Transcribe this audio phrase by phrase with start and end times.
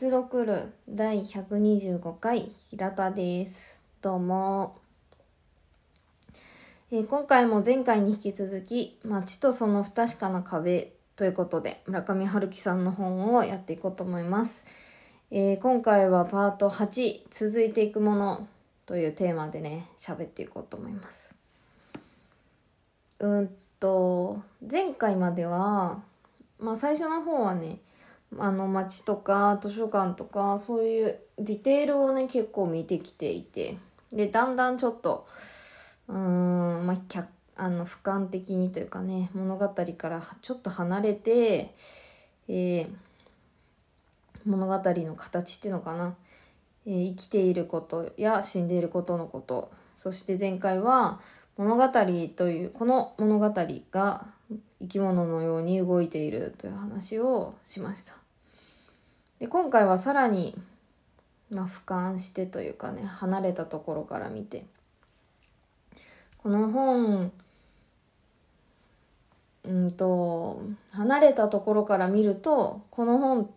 [0.00, 3.82] 実録る第125回平田です。
[4.00, 4.76] どうも。
[6.92, 14.66] えー今回も前回に引き続き、街とその不確かな壁ということで、村上春樹さんの本をやっていこうと思います。
[15.32, 18.46] えー今回はパート8、続いていくもの
[18.86, 21.34] というテーマでね、喋っていこうと思います。
[23.18, 26.00] うんと、前回までは、
[26.60, 27.80] まあ最初の方はね、
[28.36, 33.76] あの街とか図書館とかそういうディテールをね結構見てきていて。
[34.12, 35.26] でだんだんちょっと
[36.08, 41.74] うーんまあ客あの俯瞰的にというかね物語からちょっと離れて、
[42.48, 42.88] えー
[44.46, 46.14] 物語の形っていうのかな、
[46.86, 49.70] えー生きていることや死んでいることのこと。
[49.96, 51.20] そして前回は
[51.56, 51.88] 物語
[52.36, 53.52] というこの物語
[53.90, 54.26] が
[54.80, 58.17] 生き物のように動いているという話をしました。
[59.38, 60.56] で今回はさらに、
[61.50, 64.64] まあ、俯瞰してというかね離れたところから見て
[66.42, 67.32] この本
[69.64, 73.50] うんと離れたところから見るとこの本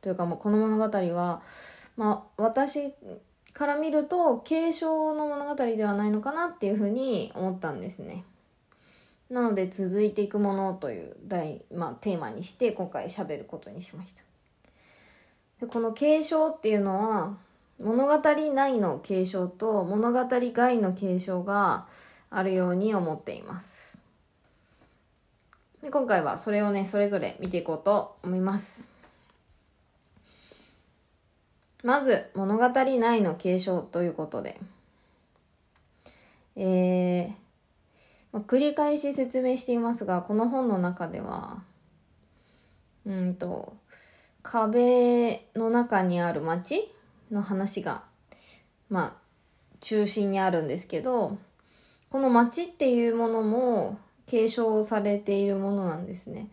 [0.00, 1.42] というかもうこの物語は、
[1.96, 2.94] まあ、私
[3.52, 8.24] から見ると継承の物語ではないのかなっていうふうに思ったんですね。
[9.28, 14.29] なので続いていくものという題、まあ、テーマにして今回喋ることにしました。
[15.60, 17.36] でこの継承っていうのは
[17.82, 21.86] 物語内の継承と物語外の継承が
[22.30, 24.00] あるように思っています。
[25.82, 28.90] で今回はそれをねそれぞれ見ていこうと思います。
[31.82, 34.60] まず物語内の継承ということで、
[36.56, 37.32] えー
[38.32, 41.62] ま、繰り返し説明していますがこの本の中では
[43.06, 43.72] うんと
[44.42, 46.92] 壁の中にある町
[47.30, 48.02] の話が
[48.88, 49.12] まあ
[49.80, 51.38] 中心にあるんですけど
[52.08, 56.48] この町っていうものも継承されているものなんですね。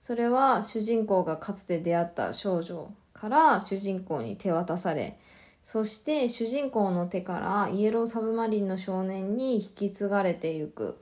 [0.00, 5.16] それは主人公がかつて出会った少女から主人公に手渡され
[5.62, 10.98] そして主人公の手からイエローサブマリンの少年に引き継がれていく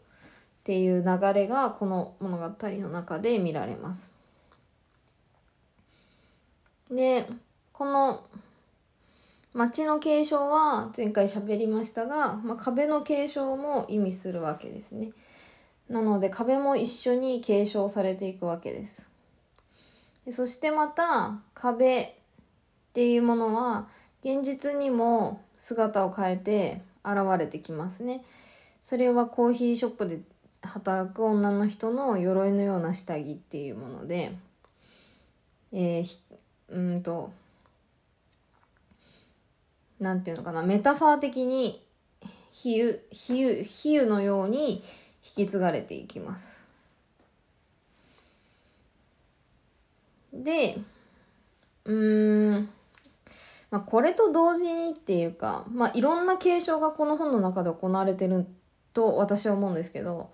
[0.60, 4.19] っていう流れがこの物語の中で見られます。
[6.90, 7.26] で
[7.72, 8.24] この
[9.52, 15.10] 町の継承は前回喋りましたが、まあ、壁の継承も意味するわけですね。
[15.88, 19.10] なので壁も一緒に継承されていくわけです。
[20.24, 22.12] でそしてまた壁っ
[22.92, 23.88] ていうものは
[24.22, 28.22] 現実にも姿を変えて現れてきますね。
[28.80, 30.20] それはコーヒーショップで
[30.62, 34.32] 働く女の人の鎧のような下着っていうもので、
[35.72, 36.29] えー
[36.70, 37.32] うんと
[39.98, 41.84] なんていうのかなメタファー的に
[42.50, 44.82] 比喩比喩比喩のように引
[45.22, 46.66] き継がれていきます。
[50.32, 50.78] で
[51.84, 52.68] うん
[53.70, 58.46] まあ、これと同時にっていうか、まあ、いろんな継承がこの本の中で行われてる
[58.92, 60.30] と私は思うんですけど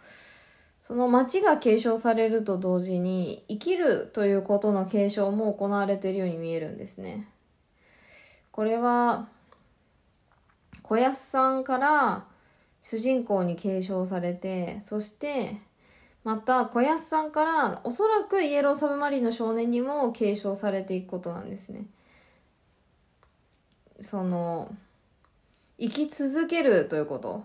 [0.87, 7.27] その町が継承されると同時に生きるということの継承も行われているように見えるんですね。
[8.53, 9.27] これは
[10.85, 12.25] 小安さんから
[12.83, 15.57] 主人公に継承されてそして
[16.23, 21.87] また小安さんからおそらくイエローサブマリンの少年にも継承されていくことなんですね。
[24.01, 24.73] その
[25.81, 27.45] 生き続けるということ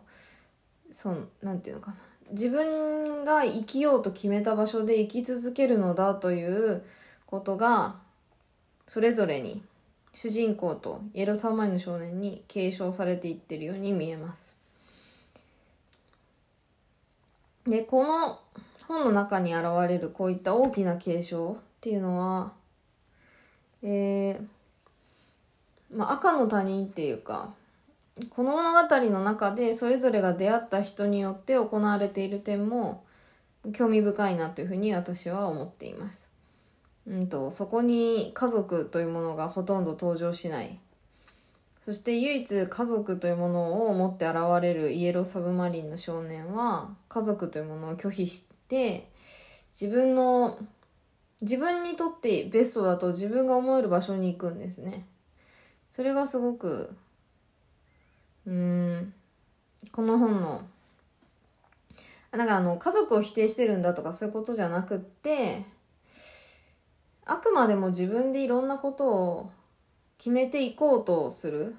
[0.92, 1.98] そのなんていうのかな
[2.32, 6.84] 自分が生きようと決めた場所で生き続けるのだという
[7.26, 7.96] ことが
[8.88, 9.62] それぞれに
[10.14, 14.58] 主人公とイエローサマイの少年に継承されていってるように見えます。
[17.66, 18.40] でこの
[18.88, 22.54] 本の中に現れるこういった大きな継承っていうのは
[23.84, 24.62] えー
[25.96, 27.54] まあ、赤の他人っていうか
[28.30, 33.06] この物語の中でそれぞれが出会った人によって行われている点も
[33.74, 36.32] 興味深いなというふうに私は思っています。
[37.08, 40.78] うんとそこに家族というものがほとんど登場しない
[41.84, 49.10] そして唯一家族というものを持って現れるイエローサブマリンの少年は家族というものを拒否して
[49.74, 50.60] 自分の
[51.42, 55.08] 自分にとってベストだと自分が思える場所に行くんですね。
[55.90, 56.96] それがすごく
[58.52, 59.14] うん。
[59.94, 60.62] この本の
[62.32, 65.64] なんかあの家族を否定してるんだとかそういうことじゃなくって
[67.26, 69.52] あくまでも自分でいろんなことを
[70.18, 71.76] 決めていこうとする。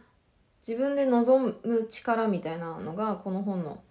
[0.67, 3.83] 自分で望む力みたいなのがこの本の、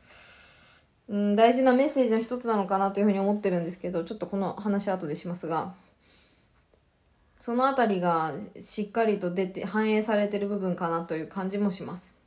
[1.10, 5.74] うん、大事なメッセージの一つなのかなというふうに思ってるんですけどちょっとこの話後でしますが。
[7.38, 12.21] その辺りがしっかりと出て反映されてる部分かなという感じもします。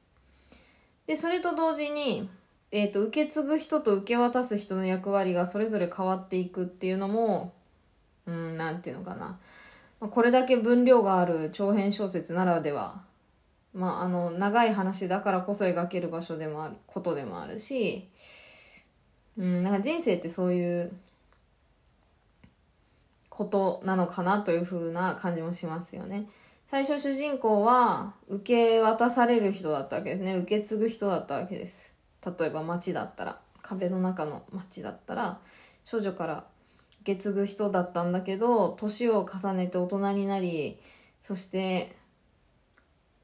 [1.06, 2.28] でそれと同時に
[2.76, 7.52] えーと、受け継ぐ人と受け渡す人の役割がそれぞれ変わっていくっていうのも
[8.26, 9.38] うんなんていうのかな、
[10.00, 13.02] これだけ分量がある長編小説ならでは、
[13.74, 18.08] まあ、あの長い話だからこそ描ける場所でもあることでもあるし、
[19.38, 20.92] うん、なんか人生ってそういう
[23.28, 26.26] ことなのかなというふうな感じもしますよね。
[26.66, 30.34] 最初主人公は受け渡される人だったわけですね。
[30.37, 31.94] 受け継ぐ人だったわけです。
[32.38, 35.38] 例えば街だったら壁の中の街だったら
[35.84, 36.44] 少女から
[37.02, 40.78] 受け継ぐ人だったんだけど年を重ねて大人になり
[41.20, 41.94] そして、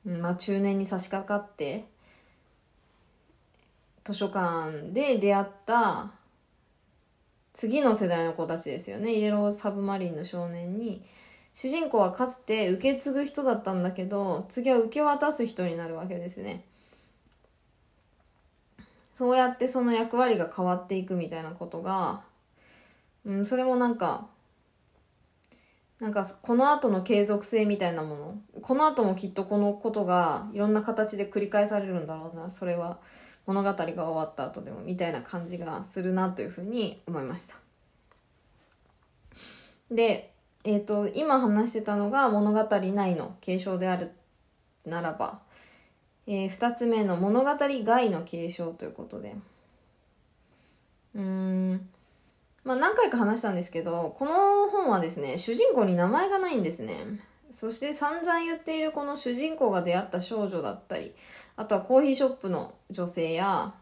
[0.05, 1.87] まあ、中年に差し掛かって
[4.05, 6.11] 図書館で出会った
[7.53, 9.13] 次の世代の子たちですよね。
[9.13, 11.03] イエローサブマリンの少年に
[11.55, 16.65] 主人公はかつて受け継ぐ人だったんだけど次は受け渡す人になるわけですね。
[19.13, 22.23] そうやってその役割が変わっていくみたいなことが、
[23.27, 24.29] うん、それもなんか、
[26.01, 32.99] なんかこの後の継続性みたいなもの、この後もきっとこのことがいろんな形で繰り返されるんだろうな、それは
[33.45, 37.57] 物語が終わった後でもみたいな感じがするなというふうに思いました。
[39.91, 40.30] で、
[40.65, 44.13] えっ、ー、と、今話してたのが物語内の継承である
[44.85, 45.41] ならば、
[46.27, 49.35] えー、2つ目の物語外の継承ということで。
[51.15, 51.89] うーん。
[52.63, 56.95] まあ何回か話したんですけど、この本はですね、主人公に名前がないんですね。
[57.51, 61.15] そして散々言っているこの主人公が出会った少女だったり、
[61.57, 63.75] あとはコーヒーショップの女性や、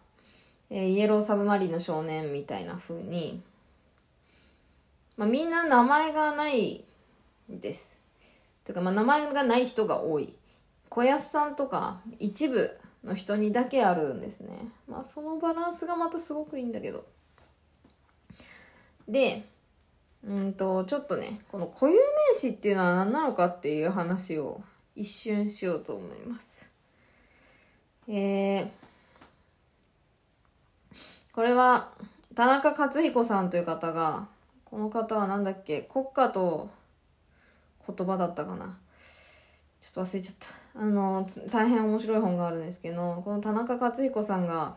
[0.71, 3.43] えー、イエローサブマリンの少年みたいな風に、
[5.19, 6.85] まあみんな名前がない
[7.51, 8.01] です。
[8.65, 10.33] というかまあ名前がない人が多い。
[10.89, 12.71] 小安さんとか一部
[13.05, 14.49] の人にだけあるんですね。
[14.89, 17.05] まあそのバランスがまたすごくいいんだけど。
[19.09, 19.45] で、
[20.25, 24.61] うんと、ちょっとね、この固有名詞っていうのは何なのかっていう話を
[24.95, 26.71] 一瞬しようと思います。
[28.07, 28.69] えー、
[31.33, 31.93] これは
[32.35, 34.29] 田中克彦さんという方が、
[34.71, 36.69] この方は何だっけ、国家と
[37.87, 38.79] 言葉だったかな。
[39.81, 40.35] ちょっと忘れちゃっ
[40.75, 40.81] た。
[40.81, 44.77] あの、大変面白い本があるんですけど、この田中克彦さんが、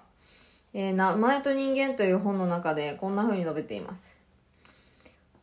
[0.73, 4.17] えー、名前と人間という本の中でこんな風に述べています。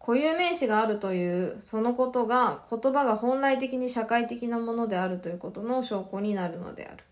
[0.00, 7.05] 固有名詞があるというそのことが言葉が本来的に社会的なものであるということの証拠になるのである。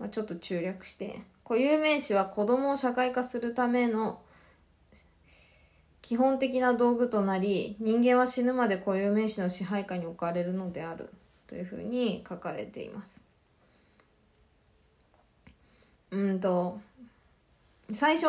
[0.00, 4.20] まあ、ちょっと中略して、固有名詞は子供を社会化するための
[6.02, 11.08] 基本的な道具となり人間は死ぬまで固有名詞の支配下に置かれるのである
[11.46, 13.22] というふうに書かれています。
[16.10, 16.78] うんと
[17.92, 18.26] 最初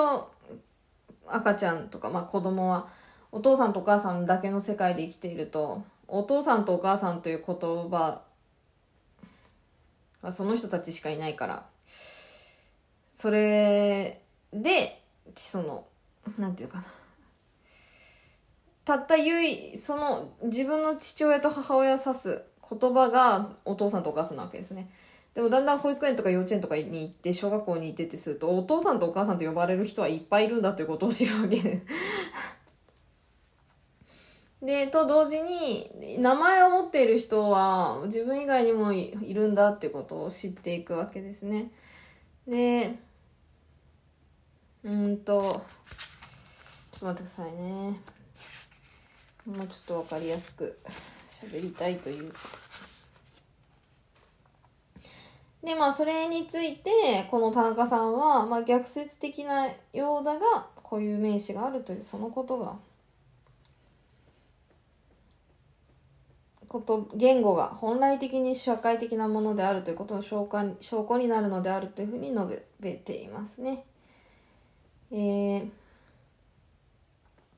[1.27, 2.87] 赤ちゃんとか、まあ、子供は
[3.31, 8.21] お父さんとお母さんだけの世界で生きているとお父さんとお母さんという言葉
[10.21, 11.65] はその人たちしかいないから
[13.09, 14.21] それ
[14.53, 15.01] で
[15.33, 15.85] その
[16.37, 16.83] なんていうかな
[18.85, 24.89] たった唯一その自分の父親と母親を指す言葉がお父さんとお母さんなわけですね。
[25.33, 31.81] でもだんだん保育園とか幼稚園とかに行って小学校に行ってってするとお父さんとお母さんと呼ばれる人はいっぱいいるんだということを知るわけで。
[34.61, 41.71] で、と同時に名前を持っている人は自分以外にもいるんだってことを知っていくわけですね。
[42.47, 42.97] で、
[44.83, 47.99] うんと、ちょっと待ってくださいね。
[49.45, 50.79] もうちょっと分かりやすく
[51.27, 52.33] 喋りたいという
[55.61, 62.77] でまあそれについてこの田中さんは、まあ、逆説的なようだが固有名詞があるというそのことが
[66.67, 73.83] こと言語が本来的に社会的なものであるということの証拠証拠になるのであるというふうに述べていますね。
[75.11, 75.82] えー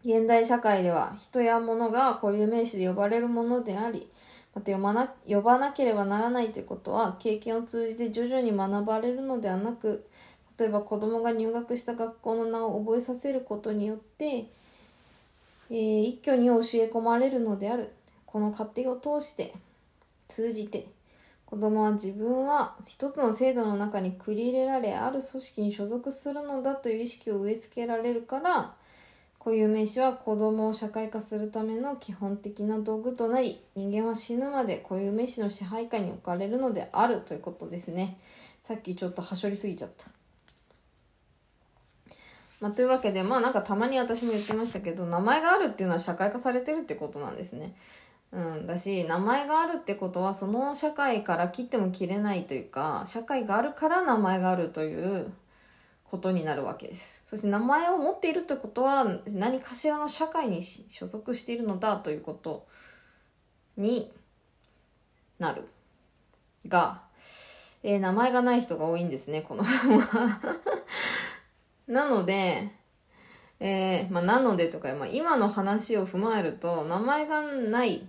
[0.05, 4.07] 現代社会では人や物が固有名詞で呼ばれるものであり、
[4.53, 10.05] また呼ばな呼ばなければならないということは経験を通じて徐々に学ばれるのではなく、
[10.59, 14.45] 例えば子供が入学した学校の名を覚えさせることによって、
[15.69, 16.59] えー、一挙に教え
[16.93, 17.91] 込まれるのである。
[18.35, 19.53] この過程を通して
[20.27, 20.87] 通じて
[21.45, 28.73] 子供は自分は一つの制度の中に繰り入れられある組織に所属するのだという意識を植え付けられるから
[29.45, 38.17] 固有名詞は子供を社会化するための基本的な道具となり人間は死ぬまで固有名詞の支配下に置かれるのであるということですね。
[38.59, 40.07] さっきちょっとはしょりすぎちゃった。
[42.59, 47.75] まあ、というわけでまあなんかたまに私も言ってましたけど名前があるっていうのは社会化されてるってことなんですね。
[48.31, 55.31] うん、だし名前があるってことはその社会から切っても切れないというか社会があるから名前があるという
[56.09, 57.21] ことになるわけです。
[57.25, 62.67] そして名前を持っているということは何かしらの社会に所属しているのだということ
[63.77, 64.13] に
[65.39, 65.67] なる。
[66.67, 67.03] が、
[67.83, 70.41] えー、名前がない人が多いんですね、この本は
[71.87, 72.71] なので、
[73.59, 78.05] えー、まあ、なのでとか、まあ、今の話を踏まえると、名前がない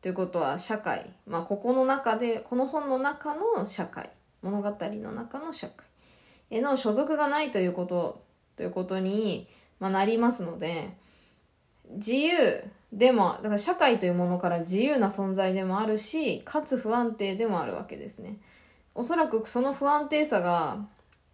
[0.00, 4.10] ということは社会、まあ、ここの中で、この本の中の社会、
[4.42, 5.87] 物語の中の社会。
[6.50, 8.24] への所属がないということ
[8.56, 9.46] ということに、
[9.80, 10.90] まあ、なりますので
[11.90, 12.36] 自由
[12.92, 18.38] でもだから社会というものから自由な存在でもあるしかつ不安定でもあるわけですね。
[18.94, 20.86] おそらくその不安定さが、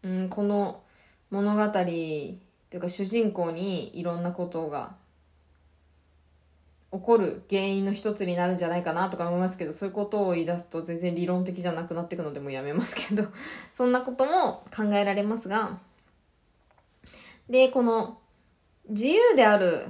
[0.02, 0.82] うん、この
[1.30, 2.38] 物語とい
[2.74, 4.96] うか主人公にいろんなことが
[6.94, 13.26] 起こる原因の一つになるんじゃないかなとか思いますけど、そういうことを言い出すと全然理論的じゃなくなっていくのでもうやめますけど、
[13.74, 15.80] そんなことも考えられますが、
[17.50, 18.18] で、この
[18.88, 19.86] 自由である、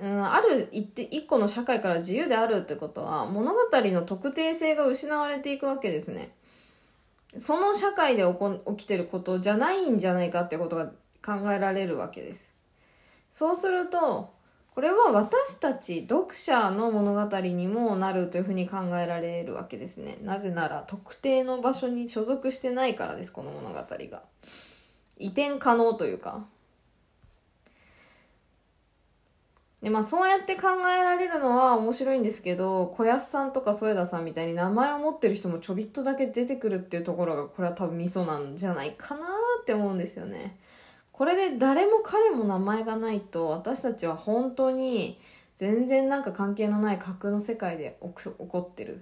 [0.00, 6.30] うん、ある一一個の社会から自由であるってことは物語の特定性が失われていくわけですね。
[7.36, 12.52] その社会で起こ起きてることじゃないんじゃないかってことが考えられるわけです。
[13.28, 14.33] そうすると、
[14.74, 20.18] これは私たち読者の物語にもなるというふうに考えられるわけですね。
[20.22, 24.22] なぜなら特定の場所に所属してないからです、この物語が。
[25.16, 26.44] 移転可能というか。
[29.80, 39.24] で、まあそうやって考えられるのは面白いんですけど、小安さんとか添田さんみたいに名前を持ってる人もちょびっとだけ出てくるっていうところが、これは多分ミソなんじゃないかな
[39.60, 40.56] って思うんですよね。
[41.14, 45.16] これで誰も彼も名前がないと私たちは本当に
[45.54, 49.00] 全然なんか関係のない架空の世界で起こってる。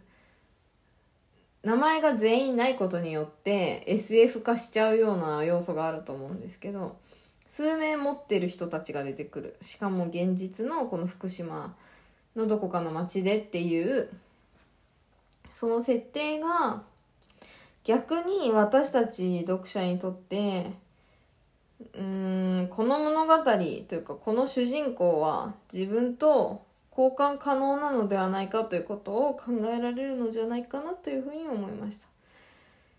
[1.62, 6.96] 名前が全員ないことによって SF 化しちゃうような要素があると思うんですけど
[7.46, 9.56] 数名持ってる人たちが出てくる。
[9.62, 11.74] しかも現実のこの福島
[12.36, 14.10] のどこかの町でっていう
[15.48, 16.82] その設定が
[17.84, 20.81] 逆に私たち読者にとって
[21.94, 32.08] うんこの物語というかこの主人公は自分と交換可能なのではないかということを考えられるのじゃないかなというふうに思いました。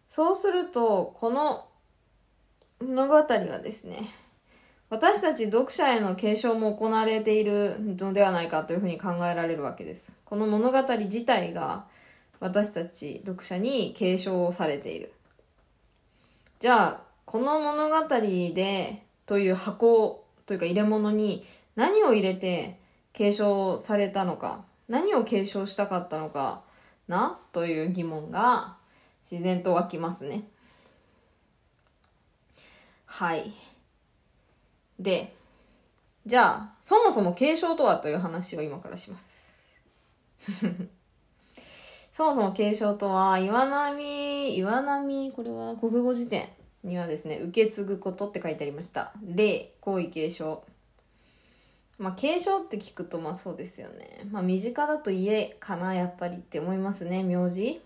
[0.09, 1.65] そうするとこの
[2.81, 4.09] 物語はですね
[4.89, 10.19] 私たち読者への継承も行われているのではないかというふうに考えられるわけです。
[10.23, 11.85] この物語自体が
[12.39, 15.11] 私たち読者に継承されている。
[16.59, 18.07] じゃあこの物語
[18.53, 21.43] でという箱というか入れ物に
[21.75, 22.77] 何を入れて
[23.13, 26.63] 継承されたのか何を継承したかったのか
[27.07, 28.75] なという疑問が
[29.29, 30.43] 自然と湧きますね。
[33.05, 33.51] はい。
[34.99, 35.33] で、
[36.25, 39.81] じゃあ、そもそも継承とはという話を今からします。
[42.11, 46.49] そもそも継承とは、岩波、岩波、これは国語辞典
[46.83, 49.13] にはですね、受け継ぐことって書いてありました。
[49.23, 50.63] 例、皇位継承。
[51.97, 54.25] まあ、継承って聞くとまあそうですよね。
[54.31, 57.81] まあ、身近だと家かな、やっぱりって思いますね、名字。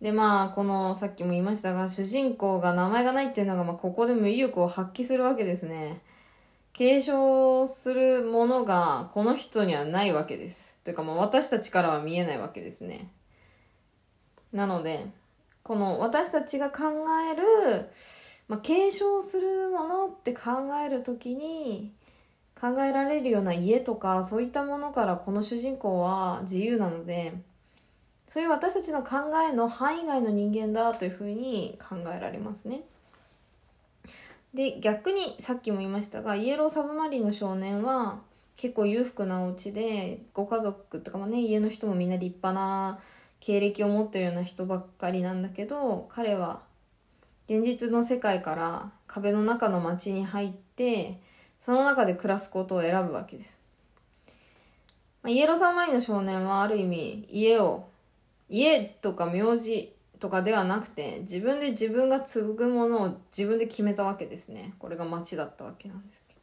[0.00, 6.02] で、まあ、この、さっきも言いましたが、主人公が名前がないっていうのが、まあ、ここでも威力を発揮するわけですね。
[6.72, 10.78] 継承するものが、この人にはないわけです。
[10.84, 13.10] というか、まあ、私たちからは見えないわけですね。
[14.52, 15.06] なので、
[15.68, 16.84] この私たちが考
[17.30, 17.90] える、
[18.48, 21.92] まあ、継承するものって考える時に
[22.58, 27.34] 考えられるような家とかそういったものからこの主人公は自由なので
[28.26, 32.80] そういう私たちの考えの範囲外の人間だというふうに考えられますね。
[34.54, 38.20] で逆にさっきも言いましたがイエローサブマリンの少年は
[38.56, 42.98] 結構裕福なお家でご家族とかもね家の人もみんな立派な
[43.40, 46.62] 経歴を持ってるような人ばっかりなんだけど彼は
[47.46, 51.20] 現実の世界から壁の中の街に入って
[51.58, 53.58] その中で暮らすことを選ぶわけです。
[55.22, 57.88] まあ、イエローサンマイの少年はある意味家を
[58.48, 66.40] 家とか名字とかではなくて自分で自分が継ぐものを自分で決めたわけですねこれが町だったわけなんですけど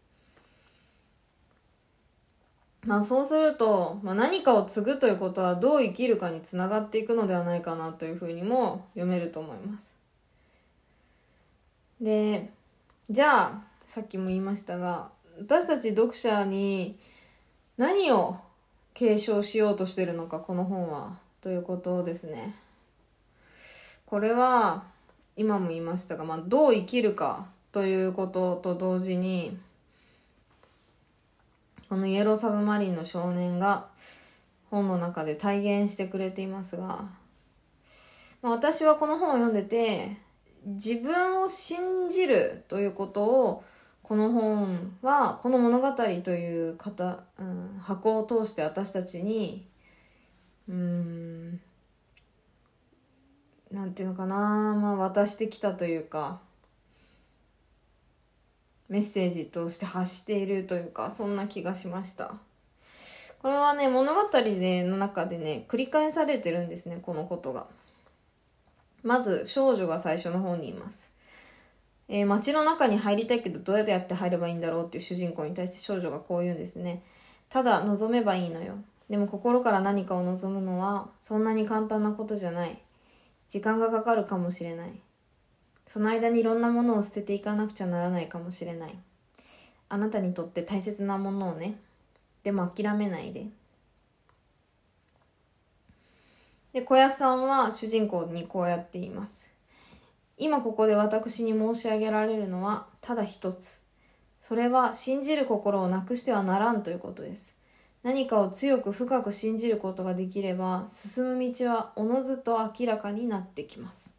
[2.86, 9.96] まあそうすると、まあ、何かを継ぐということはどう生きるかにつながっていくのではないかなというふうにも読めると思います。
[12.00, 12.50] で
[13.10, 16.98] じゃあさっきも言いましたが私たち読者に
[17.78, 18.38] 何を
[18.94, 22.56] 継承しようとしてるのかこの本はということですね。
[24.06, 24.84] これは
[25.36, 29.58] 今も言いましたが、まあ、どう生きるかということと同時に
[31.90, 33.88] このイエローサブマリンの少年が
[34.72, 37.06] 本の中で体現してくれていますが、
[38.42, 40.18] まあ、私はこの本を読んでて
[40.66, 43.64] 自分を信じるということを
[44.02, 49.68] この本はこの物語という型、うん、箱を通して私たちに
[50.68, 51.60] うん
[53.72, 54.36] なんていうのかな
[54.76, 56.40] まあ渡してきたというか
[58.90, 62.36] メッセージとして発しているというかそんな気がしました。
[63.42, 67.68] これはね物語での中でね繰り返されてるんですねこのことが。
[69.04, 71.14] まず少女が最初の方にいます。
[72.08, 77.02] えー、街の中に入りたいけどどうやって入ればいいんだろうっていう主人公に対して少女がこう言うんですね。
[77.50, 78.76] ただ望めばいいのよ。
[79.10, 82.80] でも心から何かを望むのはそんなに簡単なことじゃない。
[83.48, 84.92] 時間がかかるかもしれない。
[85.86, 88.98] その間にいろんなものを捨てていかなくちゃならないかもしれない。
[89.88, 91.80] あなたにとって大切なものをね
[92.44, 93.48] でも諦めないで。
[96.74, 99.52] で小安さんは主人公にこうやって言います。
[100.38, 103.82] 今ここで私に申し上げられるのはただ一つ。
[104.40, 107.56] それは信じる心をなくしてはならんということです。
[108.04, 114.15] 何かを強く深く信じることができれば進む道はおのずと明らかになってきます。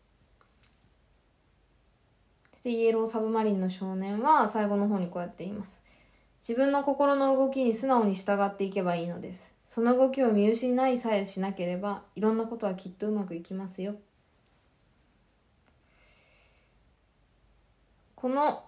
[2.67, 5.85] そしてイエローサブマリンの少年は最後の方にこうやって言います。
[6.41, 9.55] 自分の心の動きに素直に従っていけばいいのです。
[9.65, 13.95] その動きを見失いさえしなければいろんなことはきっとうまくいきますよ。
[18.17, 18.65] このま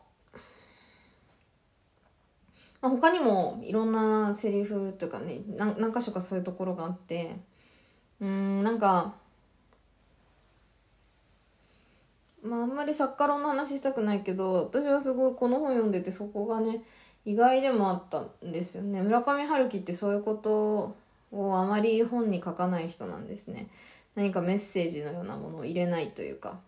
[2.82, 7.34] あ、他にもいろんなセリフというかね何何箇所かそういうところがあって
[8.20, 9.16] うんなんか
[12.48, 16.82] まああんまり作家論の話したくないけど私はすごいこの本読んでてそこがね
[17.24, 19.02] 意外でもあったんですよね。
[19.02, 20.96] 村上春樹ってそういうこと
[21.30, 23.68] をあまり本に書かない人なんですね。
[24.14, 26.58] 何かメッセージのようなものを入れないというか。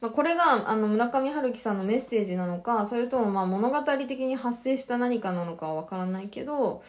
[0.00, 6.82] まあ、これがあの村上春樹さんのメッセージなのかそれともま物語的に発生した何かなのかはわからないけど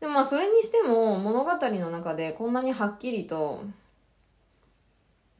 [0.00, 3.64] でもまあそれにしても物語の中でこんなにはっきりと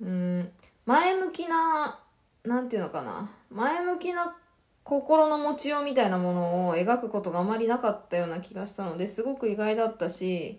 [0.01, 0.51] うん
[0.87, 1.99] 前向きな
[2.45, 3.31] なんていうのかな。
[3.51, 4.37] 前向きな
[4.83, 10.59] 心の持ちようみたいなものを描くことがあまりなかったような気がしたのですごく意外だったし、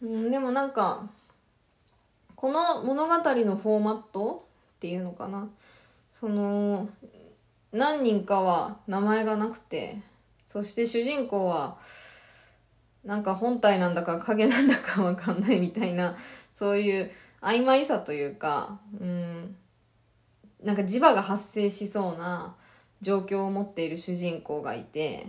[0.00, 1.08] うん、でもなんか
[2.36, 4.44] この物語のフォーマット
[4.76, 5.48] っていうのかな。
[6.08, 6.88] その
[7.72, 9.98] 何人かは名前がなくて
[10.46, 11.76] そして主人公は
[13.04, 16.16] なんか本体なんだか影なんだかわかんないみたいな
[16.52, 17.10] そういう
[17.46, 19.56] 曖昧さというかうん。
[20.62, 22.56] なんか磁場が発生しそうな
[23.00, 25.28] 状況を持っている主人公がいて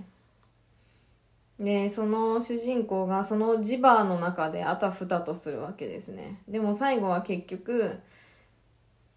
[1.60, 6.40] でその主人公がその磁場の中であたふたとするわけですね。
[6.48, 8.00] でも最後は結局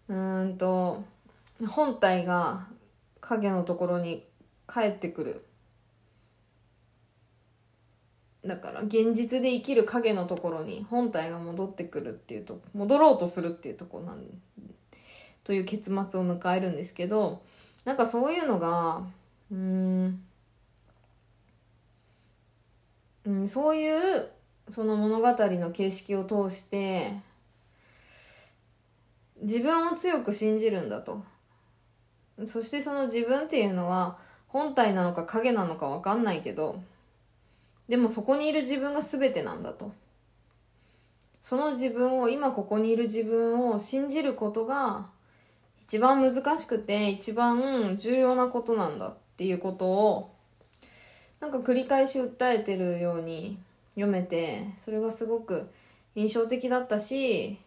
[0.07, 1.03] うんと
[1.67, 2.67] 本体が
[3.19, 4.25] 影のところに
[4.67, 5.45] 帰ってくる
[8.45, 14.23] だから現実で生きる影のところに本体が戻ってくるっていうと戻ろうとするっていうとこなん
[15.43, 17.41] という結末を迎えるんですけど
[17.85, 19.03] なんかそういうのが
[19.51, 20.23] うん
[23.25, 24.27] うんそういう
[24.69, 27.11] その物語の形式を通して
[29.41, 31.23] 自分を強く信じるんだと。
[32.45, 36.81] そしてその自分っていうのは本体なのか影なのかわかんないけど、
[37.87, 39.91] でもそこにいる自分が全てなんだと。
[41.41, 45.09] その自分を、今ここにいる自分を信じることが
[45.81, 50.31] 一番難しくて一番重要なことなんだっていうことを
[51.41, 53.57] なんか繰り返し訴えてるように
[53.95, 55.69] 読めて、それがすごく
[56.15, 57.59] 印象的だったし、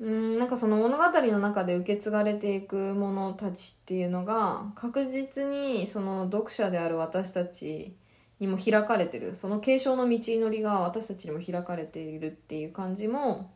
[0.00, 7.94] うんなんかその物語の中で受け継がれていくものたちっていうのが確実にその読者である私たち
[8.40, 9.34] にも開かれてる。
[9.34, 13.50] その継承の道のりが私たちにも開かれているっていう感じも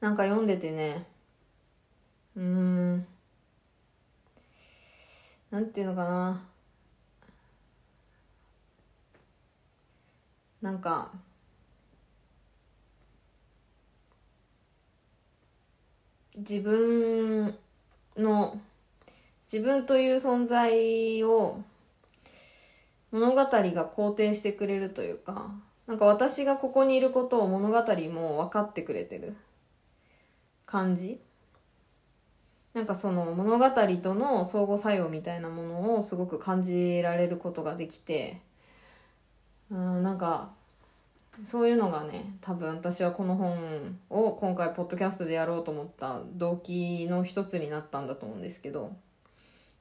[0.00, 1.06] なんか読んでてね
[2.36, 3.06] うーん。
[5.50, 6.48] なんていうのかな。
[10.60, 11.12] なんか
[16.36, 17.54] 自分
[18.16, 18.60] の
[19.50, 21.62] 自分という存在を
[23.12, 25.52] 物語が肯定してくれるというか
[25.86, 27.76] なんか私がここにいることを物語
[28.10, 29.34] も分かってくれてる
[30.64, 31.20] 感じ
[32.74, 38.40] なんかその物語との相互作用みたいなものをすごく感じられることができて
[39.70, 40.50] うんなんか
[41.42, 48.94] そういうのがね多分私はこの本を今回ポッドキャストでやろうと思った動機の一つになったんだと思うんですけど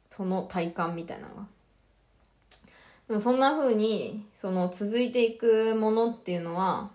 [0.08, 1.48] その体感みたいなのが。
[3.08, 6.90] でもそんな風にその続いていくものっていうのは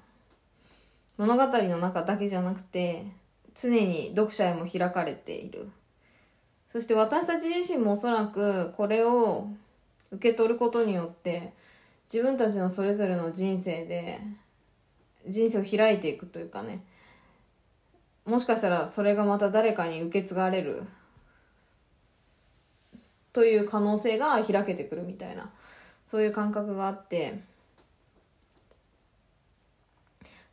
[1.17, 3.05] 物語の中だけじゃなくて
[3.55, 5.69] 常に読者へも開かれている。
[6.67, 9.49] そして私たち自身もおそらくこれを
[10.13, 11.53] 受け取ることによって
[12.13, 14.21] 自分たちのそれぞれの人生で
[15.27, 16.85] 人生を開いていくというかね
[18.25, 20.85] もしかしたらそれがまた誰かに受け継がれる
[23.33, 25.51] という可能性が開けてくるみたいな
[26.05, 27.41] そういう感覚があって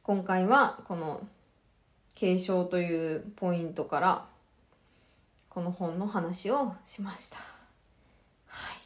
[0.03, 1.21] 今回はこの
[2.13, 4.25] 継承というポイントから
[5.49, 7.37] この本の話をしました。
[7.37, 7.43] は
[8.73, 8.77] い。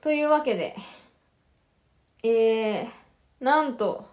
[0.00, 0.74] というわけで、
[2.22, 2.86] えー、
[3.40, 4.08] なんと、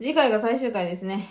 [0.00, 1.28] 次回が最終回ですね。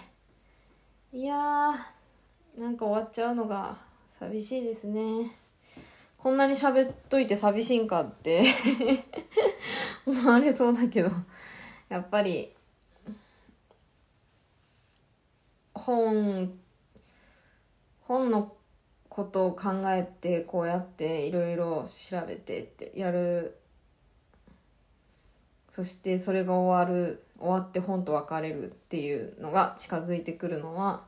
[1.11, 5.40] いやー、なんか終わっちゃうのが寂しいですね。
[6.21, 8.43] こんなに喋っといて寂しいんかって。
[10.05, 11.09] 思われそうだけど、
[11.89, 12.53] やっぱり、
[15.73, 16.53] 本、
[18.01, 18.55] 本の
[19.09, 23.57] ことを考えてこうやっていろいろ調べてってやる。
[25.71, 31.03] そしてそれが終わる終わって本と別れるっていうのが近づいてくるのは、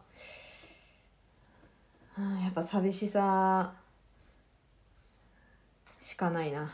[2.18, 3.76] やっぱ寂しさ
[6.04, 6.70] しかないな。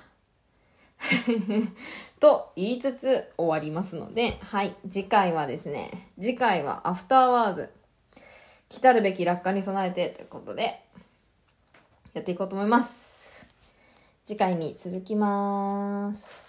[2.20, 7.70] と言いつつ終わりますので、はい、次回はですね、次回はアフターワーズ、
[8.70, 10.84] 来たるべき落下に備えてということで、
[12.14, 13.46] やっていこうと思います。
[14.26, 16.49] 次回に続きます。